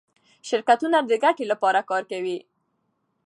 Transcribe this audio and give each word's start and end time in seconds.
شرکتونه 0.47 0.97
د 1.03 1.11
ګټې 1.23 1.45
لپاره 1.51 1.79
کار 1.89 2.03
کوي. 2.11 2.37